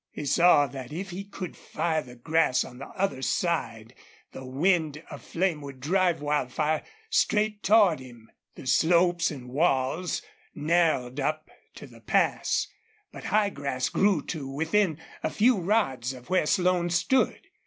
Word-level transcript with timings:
He 0.09 0.25
saw 0.25 0.65
that 0.65 0.91
if 0.91 1.11
he 1.11 1.23
could 1.23 1.55
fire 1.55 2.01
the 2.01 2.15
grass 2.15 2.63
on 2.63 2.79
the 2.79 2.87
other 2.87 3.21
side 3.21 3.93
the 4.31 4.43
wind 4.43 5.03
of 5.11 5.21
flame 5.21 5.61
would 5.61 5.79
drive 5.79 6.23
Wildfire 6.23 6.81
straight 7.11 7.61
toward 7.61 7.99
him. 7.99 8.31
The 8.55 8.65
slopes 8.65 9.29
and 9.29 9.47
walls 9.47 10.23
narrowed 10.55 11.19
up 11.19 11.51
to 11.75 11.85
the 11.85 12.01
pass, 12.01 12.67
but 13.11 13.25
high 13.25 13.51
grass 13.51 13.89
grew 13.89 14.23
to 14.23 14.49
within 14.51 14.97
a 15.21 15.29
few 15.29 15.59
rods 15.59 16.13
of 16.13 16.31
where 16.31 16.47
Slone 16.47 16.89
stood. 16.89 17.41